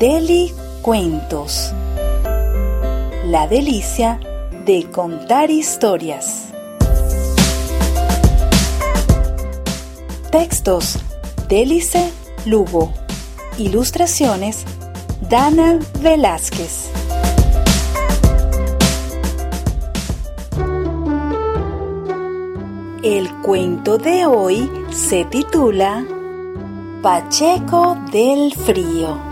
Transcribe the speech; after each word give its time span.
Deli 0.00 0.50
Cuentos. 0.80 1.74
La 3.26 3.46
delicia 3.46 4.18
de 4.64 4.90
contar 4.90 5.50
historias. 5.50 6.46
Textos 10.32 10.98
Delice 11.50 12.10
Lugo. 12.46 12.94
Ilustraciones 13.58 14.64
Dana 15.28 15.78
Velázquez. 16.00 16.90
El 23.02 23.30
cuento 23.42 23.98
de 23.98 24.24
hoy 24.24 24.70
se 24.92 25.26
titula 25.26 26.06
Pacheco 27.02 27.98
del 28.10 28.54
Frío. 28.54 29.29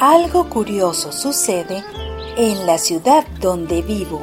Algo 0.00 0.48
curioso 0.48 1.12
sucede 1.12 1.84
en 2.38 2.64
la 2.64 2.78
ciudad 2.78 3.26
donde 3.38 3.82
vivo, 3.82 4.22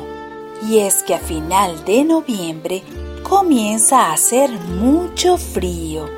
y 0.67 0.79
es 0.79 1.03
que 1.03 1.13
a 1.13 1.19
final 1.19 1.85
de 1.85 2.03
noviembre 2.03 2.81
comienza 3.21 4.07
a 4.07 4.13
hacer 4.13 4.49
mucho 4.49 5.37
frío. 5.37 6.09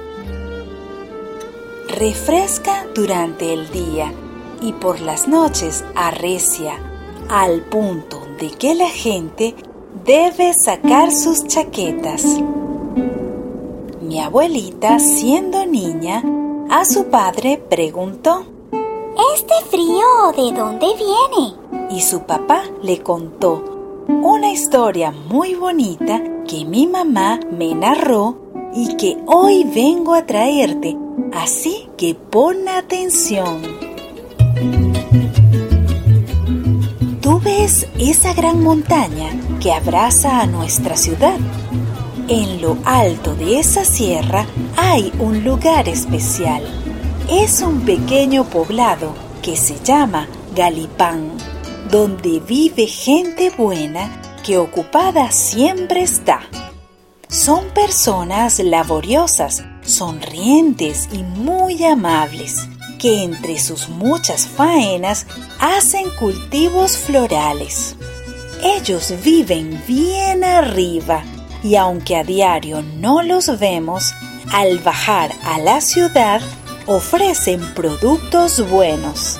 Refresca 1.90 2.86
durante 2.96 3.54
el 3.54 3.70
día 3.70 4.14
y 4.62 4.72
por 4.72 5.02
las 5.02 5.28
noches 5.28 5.84
arrecia 5.94 6.80
al 7.28 7.60
punto 7.60 8.26
de 8.40 8.52
que 8.52 8.76
la 8.76 8.88
gente 8.88 9.56
debe 10.06 10.54
sacar 10.54 11.12
sus 11.12 11.46
chaquetas. 11.48 12.24
Mi 14.02 14.22
abuelita, 14.22 15.00
siendo 15.00 15.66
niña, 15.66 16.24
a 16.70 16.86
su 16.86 17.08
padre 17.08 17.62
preguntó, 17.70 18.46
¿Este 19.36 19.54
frío 19.70 20.32
de 20.38 20.58
dónde 20.58 20.88
viene? 20.96 21.90
Y 21.92 22.02
su 22.02 22.22
papá 22.22 22.64
le 22.82 23.02
contó 23.04 24.06
una 24.08 24.52
historia 24.54 25.12
muy 25.12 25.56
bonita 25.56 26.22
que 26.48 26.64
mi 26.64 26.88
mamá 26.88 27.38
me 27.52 27.76
narró 27.76 28.38
y 28.74 28.96
que 28.96 29.18
hoy 29.26 29.66
vengo 29.66 30.14
a 30.14 30.26
traerte, 30.26 30.96
así 31.34 31.90
que 31.98 32.16
pon 32.16 32.70
atención. 32.70 33.62
Tú 37.22 37.42
ves 37.42 37.88
esa 38.00 38.34
gran 38.34 38.64
montaña 38.64 39.32
que 39.60 39.74
abraza 39.74 40.40
a 40.40 40.46
nuestra 40.46 40.96
ciudad. 40.96 41.38
En 42.30 42.62
lo 42.62 42.78
alto 42.86 43.36
de 43.36 43.60
esa 43.60 43.84
sierra 43.84 44.46
hay 44.78 45.12
un 45.20 45.44
lugar 45.44 45.90
especial. 45.90 46.64
Es 47.32 47.62
un 47.62 47.82
pequeño 47.82 48.44
poblado 48.50 49.14
que 49.44 49.56
se 49.56 49.80
llama 49.84 50.28
Galipán, 50.56 51.30
donde 51.92 52.40
vive 52.40 52.88
gente 52.88 53.52
buena 53.52 54.20
que 54.44 54.58
ocupada 54.58 55.30
siempre 55.30 56.02
está. 56.02 56.42
Son 57.28 57.66
personas 57.66 58.58
laboriosas, 58.58 59.64
sonrientes 59.84 61.08
y 61.14 61.22
muy 61.22 61.84
amables 61.84 62.68
que 62.98 63.22
entre 63.24 63.60
sus 63.60 63.90
muchas 63.90 64.48
faenas 64.48 65.28
hacen 65.60 66.10
cultivos 66.18 66.98
florales. 66.98 67.96
Ellos 68.64 69.14
viven 69.24 69.80
bien 69.88 70.44
arriba 70.44 71.24
y 71.62 71.76
aunque 71.76 72.16
a 72.16 72.24
diario 72.24 72.82
no 72.82 73.22
los 73.22 73.60
vemos, 73.60 74.16
al 74.52 74.80
bajar 74.80 75.32
a 75.44 75.60
la 75.60 75.80
ciudad 75.80 76.42
ofrecen 76.90 77.62
productos 77.76 78.68
buenos, 78.68 79.38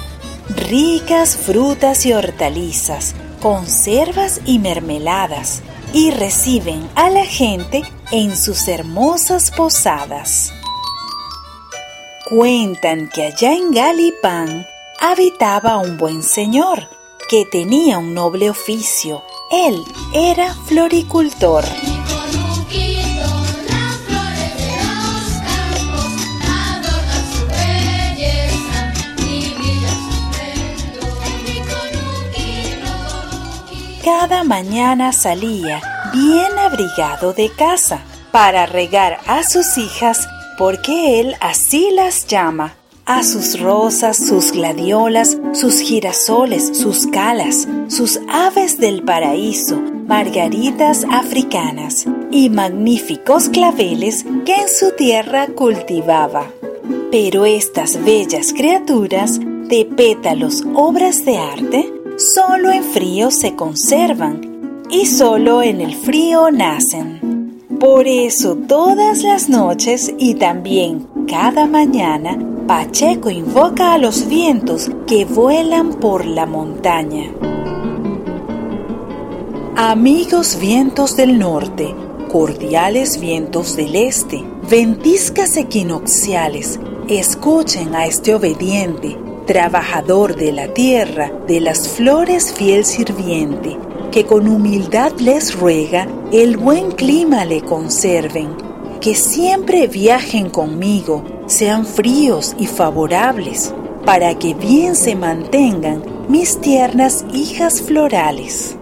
ricas 0.56 1.36
frutas 1.36 2.06
y 2.06 2.14
hortalizas, 2.14 3.16
conservas 3.42 4.40
y 4.46 4.60
mermeladas, 4.60 5.64
y 5.92 6.12
reciben 6.12 6.88
a 6.94 7.10
la 7.10 7.26
gente 7.26 7.82
en 8.12 8.38
sus 8.38 8.68
hermosas 8.68 9.50
posadas. 9.50 10.54
Cuentan 12.30 13.10
que 13.10 13.26
allá 13.26 13.54
en 13.54 13.72
Galipán 13.72 14.68
habitaba 15.00 15.78
un 15.78 15.98
buen 15.98 16.22
señor 16.22 16.88
que 17.28 17.46
tenía 17.46 17.98
un 17.98 18.14
noble 18.14 18.52
oficio. 18.52 19.24
Él 19.52 19.84
era 20.14 20.54
floricultor. 20.68 21.66
Cada 34.12 34.44
mañana 34.44 35.14
salía 35.14 35.84
bien 36.12 36.58
abrigado 36.58 37.32
de 37.32 37.52
casa 37.52 38.02
para 38.32 38.66
regar 38.66 39.20
a 39.28 39.44
sus 39.44 39.78
hijas 39.78 40.28
porque 40.58 41.20
él 41.20 41.36
así 41.42 41.92
las 41.94 42.26
llama, 42.26 42.74
a 43.06 43.22
sus 43.22 43.60
rosas, 43.60 44.18
sus 44.18 44.52
gladiolas, 44.52 45.38
sus 45.54 45.80
girasoles, 45.80 46.76
sus 46.76 47.06
calas, 47.06 47.68
sus 47.88 48.20
aves 48.28 48.80
del 48.80 49.04
paraíso, 49.04 49.80
margaritas 50.08 51.06
africanas 51.12 52.08
y 52.32 52.50
magníficos 52.50 53.48
claveles 53.50 54.26
que 54.44 54.56
en 54.56 54.70
su 54.70 54.92
tierra 54.98 55.50
cultivaba. 55.56 56.48
Pero 57.12 57.46
estas 57.46 58.04
bellas 58.04 58.54
criaturas 58.54 59.40
de 59.40 59.86
pétalos 59.86 60.64
obras 60.74 61.24
de 61.26 61.38
arte 61.38 61.99
solo 62.20 62.72
en 62.72 62.84
frío 62.84 63.32
se 63.32 63.56
conservan 63.56 64.42
y 64.90 65.06
solo 65.06 65.64
en 65.64 65.80
el 65.80 65.96
frío 65.96 66.52
nacen. 66.52 67.64
Por 67.80 68.08
eso 68.08 68.56
todas 68.56 69.24
las 69.24 69.48
noches 69.48 70.14
y 70.18 70.36
también 70.36 71.08
cada 71.28 71.66
mañana, 71.66 72.38
Pacheco 72.68 73.30
invoca 73.30 73.94
a 73.94 73.98
los 73.98 74.28
vientos 74.28 74.92
que 75.08 75.24
vuelan 75.24 75.94
por 75.94 76.26
la 76.26 76.46
montaña. 76.46 77.32
Amigos 79.78 80.60
vientos 80.60 81.16
del 81.16 81.40
norte, 81.40 81.96
cordiales 82.30 83.20
vientos 83.20 83.78
del 83.78 83.96
este, 83.96 84.44
ventiscas 84.70 85.56
equinocciales, 85.56 86.82
escuchen 87.08 87.96
a 87.96 88.06
este 88.06 88.36
obediente, 88.36 89.18
trabajador 89.50 90.36
de 90.36 90.52
la 90.52 90.76
tierra, 90.76 91.32
de 91.48 91.60
las 91.60 91.90
flores 91.90 92.54
fiel 92.54 92.86
sirviente, 92.86 93.80
que 94.12 94.24
con 94.24 94.48
humildad 94.48 95.12
les 95.18 95.56
ruega 95.56 96.08
el 96.32 96.56
buen 96.56 96.92
clima 96.92 97.46
le 97.46 97.62
conserven, 97.62 98.50
que 99.02 99.16
siempre 99.16 99.88
viajen 99.88 100.52
conmigo, 100.52 101.24
sean 101.48 101.88
fríos 101.88 102.56
y 102.60 102.68
favorables, 102.68 103.74
para 104.06 104.36
que 104.36 104.54
bien 104.54 104.94
se 104.94 105.16
mantengan 105.16 106.04
mis 106.28 106.62
tiernas 106.62 107.26
hijas 107.34 107.82
florales. 107.82 108.78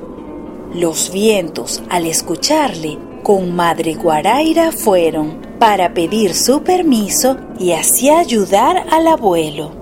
Los 0.73 1.13
vientos, 1.13 1.81
al 1.89 2.05
escucharle, 2.05 2.97
con 3.23 3.55
Madre 3.55 3.93
Guaraira 3.93 4.73
fueron 4.73 5.37
para 5.59 5.93
pedir 5.93 6.33
su 6.33 6.61
permiso 6.63 7.37
y 7.57 7.71
así 7.71 8.09
ayudar 8.09 8.85
al 8.91 9.07
abuelo. 9.07 9.76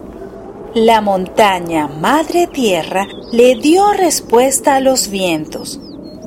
La 0.75 0.99
montaña 0.99 1.87
Madre 1.87 2.47
Tierra 2.47 3.07
le 3.31 3.55
dio 3.55 3.93
respuesta 3.93 4.75
a 4.75 4.79
los 4.81 5.07
vientos. 5.07 5.79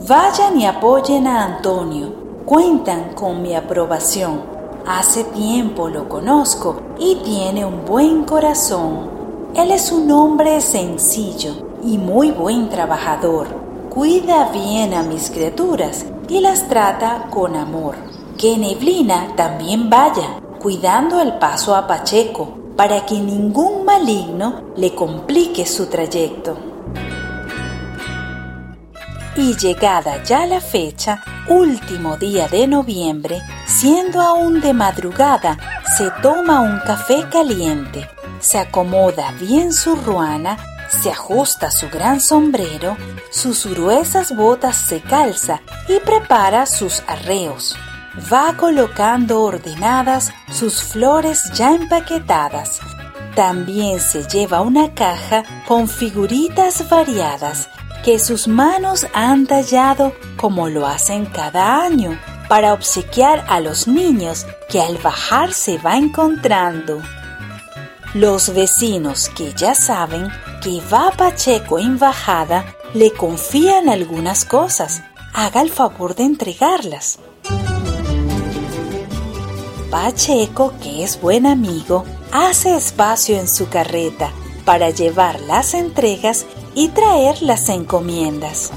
Vayan 0.09 0.59
y 0.59 0.65
apoyen 0.65 1.27
a 1.27 1.45
Antonio. 1.45 2.15
Cuentan 2.47 3.13
con 3.15 3.43
mi 3.43 3.55
aprobación. 3.55 4.41
Hace 4.87 5.25
tiempo 5.25 5.91
lo 5.91 6.09
conozco 6.09 6.81
y 6.99 7.17
tiene 7.17 7.67
un 7.67 7.85
buen 7.85 8.25
corazón. 8.25 9.11
Él 9.55 9.71
es 9.71 9.93
un 9.93 10.11
hombre 10.11 10.63
sencillo 10.63 11.53
y 11.85 11.99
muy 11.99 12.31
buen 12.31 12.71
trabajador. 12.71 13.49
Cuida 13.91 14.49
bien 14.51 14.95
a 14.95 15.03
mis 15.03 15.29
criaturas 15.29 16.07
y 16.27 16.41
las 16.41 16.67
trata 16.69 17.27
con 17.29 17.55
amor. 17.55 17.97
Que 18.39 18.57
Neblina 18.57 19.35
también 19.37 19.91
vaya, 19.91 20.41
cuidando 20.59 21.21
el 21.21 21.35
paso 21.35 21.77
a 21.77 21.87
Pacheco, 21.87 22.58
para 22.79 23.05
que 23.05 23.19
ningún 23.19 23.85
maligno 23.85 24.73
le 24.77 24.95
complique 24.95 25.67
su 25.67 25.87
trayecto. 25.87 26.57
Y 29.35 29.57
llegada 29.57 30.23
ya 30.23 30.47
la 30.47 30.61
fecha, 30.61 31.21
último 31.49 32.17
día 32.19 32.47
de 32.47 32.69
noviembre, 32.69 33.43
siendo 33.67 34.21
aún 34.21 34.61
de 34.61 34.75
madrugada, 34.75 35.59
se 35.97 36.09
toma 36.23 36.61
un 36.61 36.79
café 36.87 37.25
caliente, 37.29 38.09
se 38.39 38.61
acomoda 38.61 39.33
bien 39.41 39.73
su 39.73 39.97
ruana, 39.97 40.57
se 40.89 41.11
ajusta 41.11 41.73
su 41.73 41.89
gran 41.91 42.21
sombrero, 42.21 42.97
sus 43.31 43.67
gruesas 43.67 44.37
botas 44.37 44.77
se 44.77 45.01
calza 45.01 45.63
y 45.89 45.99
prepara 45.99 46.65
sus 46.65 47.03
arreos. 47.09 47.75
Va 48.33 48.57
colocando 48.57 49.43
ordenadas 49.43 50.33
sus 50.51 50.83
flores 50.83 51.51
ya 51.55 51.75
empaquetadas. 51.75 52.81
También 53.35 54.01
se 54.01 54.25
lleva 54.25 54.61
una 54.61 54.95
caja 54.95 55.45
con 55.67 55.89
figuritas 55.89 56.89
variadas 56.89 57.69
que 58.05 58.19
sus 58.19 58.49
manos 58.49 59.07
han 59.13 59.47
tallado 59.47 60.13
como 60.37 60.69
lo 60.69 60.87
hacen 60.87 61.27
cada 61.27 61.83
año 61.83 62.19
para 62.49 62.73
obsequiar 62.73 63.45
a 63.49 63.61
los 63.61 63.87
niños 63.87 64.47
que 64.69 64.81
al 64.81 64.97
bajar 64.99 65.53
se 65.53 65.79
va 65.79 65.97
encontrando. 65.97 67.01
Los 68.15 68.55
vecinos 68.55 69.29
que 69.29 69.53
ya 69.53 69.75
saben 69.75 70.29
que 70.63 70.81
va 70.93 71.11
Pacheco 71.11 71.79
en 71.79 71.99
bajada 71.99 72.65
le 72.95 73.13
confían 73.13 73.89
algunas 73.89 74.45
cosas. 74.45 75.03
Haga 75.35 75.61
el 75.61 75.71
favor 75.71 76.15
de 76.15 76.25
entregarlas. 76.25 77.19
Pacheco, 79.91 80.75
que 80.83 81.03
es 81.03 81.19
buen 81.19 81.47
amigo, 81.47 82.05
hace 82.31 82.77
espacio 82.77 83.39
en 83.39 83.49
su 83.49 83.71
carreta 83.71 84.31
para 84.67 84.91
llevar 84.91 85.41
las 85.41 85.73
entregas 85.73 86.45
y 86.75 86.89
traer 86.89 87.41
las 87.41 87.71
encomiendas. 87.71 88.71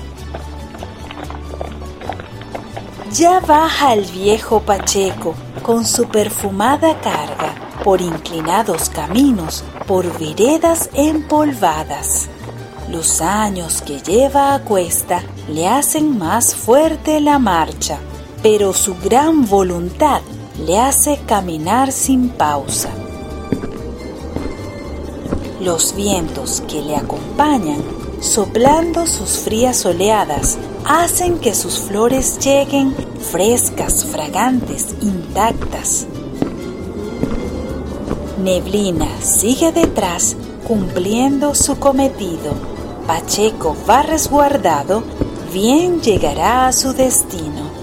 Ya 3.13 3.41
baja 3.41 3.93
el 3.93 4.05
viejo 4.05 4.61
Pacheco 4.61 5.35
con 5.63 5.85
su 5.85 6.07
perfumada 6.07 7.01
carga 7.01 7.55
por 7.83 7.99
inclinados 7.99 8.89
caminos, 8.89 9.65
por 9.87 10.17
veredas 10.17 10.89
empolvadas. 10.93 12.29
Los 12.89 13.19
años 13.19 13.81
que 13.81 13.99
lleva 13.99 14.53
a 14.53 14.61
cuesta 14.61 15.23
le 15.49 15.67
hacen 15.67 16.17
más 16.17 16.55
fuerte 16.55 17.19
la 17.19 17.37
marcha, 17.37 17.97
pero 18.41 18.71
su 18.71 18.95
gran 18.95 19.45
voluntad 19.45 20.21
le 20.65 20.79
hace 20.79 21.19
caminar 21.25 21.91
sin 21.91 22.29
pausa. 22.29 22.89
Los 25.59 25.95
vientos 25.95 26.63
que 26.67 26.81
le 26.81 26.95
acompañan, 26.95 27.81
soplando 28.19 29.05
sus 29.07 29.39
frías 29.39 29.85
oleadas, 29.85 30.57
hacen 30.85 31.39
que 31.39 31.53
sus 31.53 31.79
flores 31.79 32.39
lleguen 32.39 32.95
frescas, 33.31 34.05
fragantes, 34.05 34.95
intactas. 35.01 36.05
Neblina 38.43 39.07
sigue 39.21 39.71
detrás 39.71 40.35
cumpliendo 40.67 41.53
su 41.53 41.77
cometido. 41.77 42.53
Pacheco 43.05 43.75
va 43.87 44.01
resguardado, 44.03 45.03
bien 45.53 46.01
llegará 46.01 46.67
a 46.67 46.71
su 46.73 46.93
destino. 46.93 47.80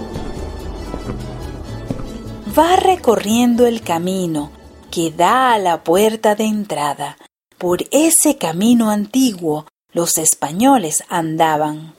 Va 2.57 2.75
recorriendo 2.75 3.65
el 3.65 3.81
camino 3.81 4.51
que 4.91 5.11
da 5.11 5.53
a 5.53 5.59
la 5.59 5.83
puerta 5.83 6.35
de 6.35 6.45
entrada. 6.45 7.17
Por 7.57 7.85
ese 7.91 8.37
camino 8.37 8.89
antiguo 8.89 9.65
los 9.91 10.17
españoles 10.17 11.03
andaban. 11.09 11.93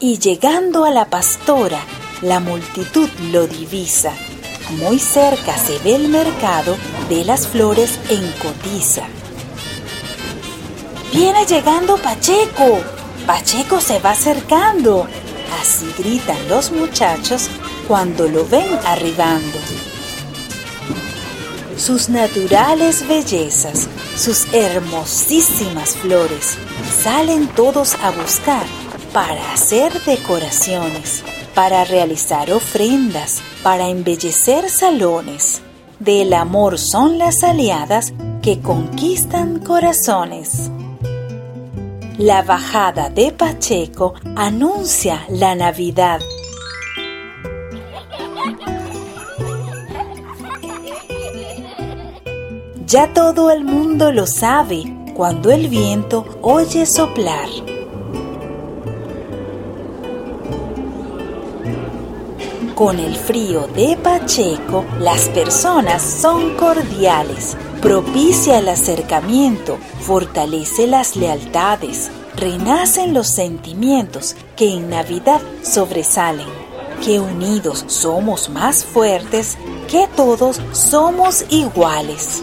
Y 0.00 0.18
llegando 0.18 0.84
a 0.84 0.90
la 0.90 1.10
pastora, 1.10 1.80
la 2.22 2.40
multitud 2.40 3.08
lo 3.32 3.46
divisa 3.46 4.12
muy 4.70 4.98
cerca 4.98 5.56
se 5.58 5.78
ve 5.80 5.94
el 5.94 6.08
mercado 6.08 6.76
de 7.08 7.24
las 7.24 7.46
flores 7.46 7.98
en 8.08 8.26
Cotiza. 8.32 9.02
¡Viene 11.12 11.44
llegando 11.44 11.96
Pacheco! 11.98 12.80
Pacheco 13.26 13.80
se 13.80 13.98
va 14.00 14.12
acercando. 14.12 15.06
Así 15.60 15.86
gritan 15.98 16.48
los 16.48 16.72
muchachos 16.72 17.48
cuando 17.86 18.26
lo 18.26 18.46
ven 18.46 18.66
arribando. 18.86 19.58
Sus 21.84 22.08
naturales 22.08 23.06
bellezas, 23.06 23.90
sus 24.16 24.46
hermosísimas 24.54 25.90
flores, 25.96 26.56
salen 27.02 27.46
todos 27.48 27.94
a 27.96 28.10
buscar 28.10 28.64
para 29.12 29.52
hacer 29.52 29.92
decoraciones 30.04 31.22
para 31.54 31.84
realizar 31.84 32.50
ofrendas, 32.50 33.42
para 33.62 33.88
embellecer 33.88 34.70
salones. 34.70 35.60
Del 36.00 36.32
amor 36.32 36.78
son 36.78 37.18
las 37.18 37.44
aliadas 37.44 38.14
que 38.40 38.60
conquistan 38.60 39.60
corazones. 39.60 40.70
La 42.16 42.42
bajada 42.42 43.10
de 43.10 43.30
Pacheco 43.30 44.14
anuncia 44.36 45.26
la 45.28 45.54
Navidad. 45.54 46.20
Ya 52.94 53.12
todo 53.12 53.50
el 53.50 53.64
mundo 53.64 54.12
lo 54.12 54.24
sabe 54.24 54.84
cuando 55.16 55.50
el 55.50 55.68
viento 55.68 56.24
oye 56.42 56.86
soplar. 56.86 57.48
Con 62.76 63.00
el 63.00 63.16
frío 63.16 63.66
de 63.74 63.96
Pacheco, 63.96 64.84
las 65.00 65.28
personas 65.30 66.02
son 66.04 66.54
cordiales, 66.54 67.56
propicia 67.82 68.60
el 68.60 68.68
acercamiento, 68.68 69.76
fortalece 69.98 70.86
las 70.86 71.16
lealtades, 71.16 72.12
renacen 72.36 73.12
los 73.12 73.26
sentimientos 73.26 74.36
que 74.54 74.72
en 74.72 74.88
Navidad 74.88 75.40
sobresalen, 75.64 76.46
que 77.04 77.18
unidos 77.18 77.86
somos 77.88 78.48
más 78.50 78.84
fuertes, 78.84 79.58
que 79.90 80.06
todos 80.14 80.60
somos 80.70 81.44
iguales. 81.50 82.40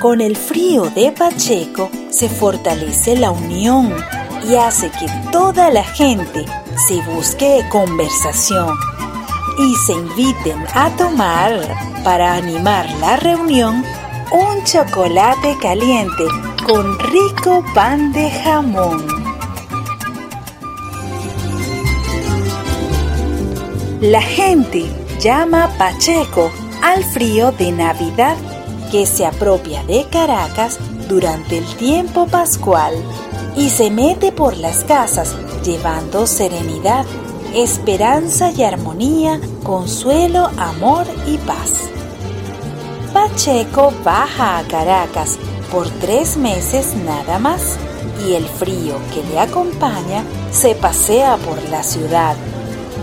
Con 0.00 0.20
el 0.20 0.36
frío 0.36 0.84
de 0.90 1.12
Pacheco 1.12 1.90
se 2.10 2.28
fortalece 2.28 3.16
la 3.16 3.30
unión, 3.30 3.92
y 4.48 4.56
hace 4.56 4.90
que 4.90 5.06
toda 5.30 5.70
la 5.70 5.84
gente 5.84 6.44
se 6.86 7.02
busque 7.02 7.64
conversación 7.70 8.76
y 9.58 9.74
se 9.74 9.92
inviten 9.92 10.64
a 10.74 10.90
tomar 10.96 11.52
para 12.04 12.34
animar 12.34 12.88
la 13.00 13.16
reunión 13.16 13.84
un 14.30 14.64
chocolate 14.64 15.56
caliente 15.60 16.24
con 16.66 16.98
rico 16.98 17.64
pan 17.74 18.12
de 18.12 18.30
jamón. 18.30 19.06
La 24.00 24.22
gente 24.22 24.86
llama 25.18 25.68
Pacheco 25.78 26.50
al 26.82 27.04
frío 27.04 27.50
de 27.52 27.72
Navidad 27.72 28.36
que 28.90 29.04
se 29.04 29.26
apropia 29.26 29.82
de 29.84 30.06
Caracas 30.10 30.78
durante 31.08 31.58
el 31.58 31.64
tiempo 31.76 32.26
pascual 32.26 32.94
y 33.56 33.68
se 33.70 33.90
mete 33.90 34.30
por 34.32 34.56
las 34.56 34.84
casas 34.84 35.34
llevando 35.64 36.26
serenidad, 36.26 37.04
esperanza 37.54 38.52
y 38.52 38.62
armonía, 38.62 39.40
consuelo, 39.64 40.50
amor 40.56 41.06
y 41.26 41.36
paz. 41.38 41.88
Pacheco 43.12 43.92
baja 44.04 44.58
a 44.58 44.62
Caracas 44.64 45.38
por 45.72 45.88
tres 46.00 46.36
meses 46.36 46.94
nada 46.94 47.38
más 47.38 47.76
y 48.26 48.34
el 48.34 48.44
frío 48.44 48.94
que 49.12 49.24
le 49.24 49.40
acompaña 49.40 50.22
se 50.52 50.74
pasea 50.74 51.36
por 51.38 51.62
la 51.70 51.82
ciudad, 51.82 52.36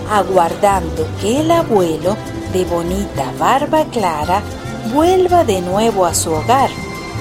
aguardando 0.10 1.08
que 1.22 1.42
el 1.42 1.52
abuelo 1.52 2.16
de 2.54 2.66
bonita 2.66 3.32
barba 3.38 3.86
clara 3.86 4.42
vuelva 4.94 5.44
de 5.44 5.62
nuevo 5.62 6.06
a 6.06 6.14
su 6.14 6.32
hogar, 6.32 6.70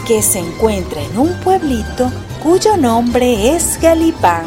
que 0.07 0.23
se 0.23 0.39
encuentra 0.39 1.03
en 1.03 1.19
un 1.19 1.41
pueblito 1.41 2.11
cuyo 2.43 2.77
nombre 2.77 3.55
es 3.55 3.81
Galipán. 3.81 4.45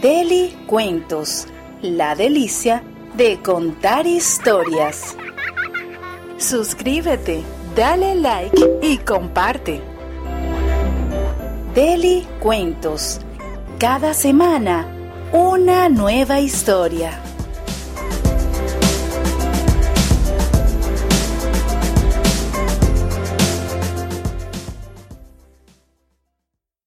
Deli 0.00 0.56
Cuentos, 0.68 1.48
la 1.82 2.14
delicia 2.14 2.84
de 3.16 3.42
contar 3.42 4.06
historias. 4.06 5.16
Suscríbete, 6.36 7.42
dale 7.78 8.16
like 8.16 8.60
y 8.82 8.98
comparte. 8.98 9.80
Deli 11.76 12.26
Cuentos, 12.40 13.20
cada 13.78 14.14
semana 14.14 14.84
una 15.30 15.88
nueva 15.88 16.40
historia. 16.40 17.27